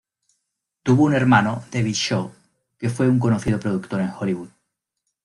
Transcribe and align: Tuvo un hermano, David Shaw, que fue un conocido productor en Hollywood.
Tuvo 0.81 1.03
un 1.03 1.13
hermano, 1.13 1.63
David 1.71 1.93
Shaw, 1.93 2.31
que 2.79 2.89
fue 2.89 3.07
un 3.07 3.19
conocido 3.19 3.59
productor 3.59 4.01
en 4.01 4.09
Hollywood. 4.09 4.49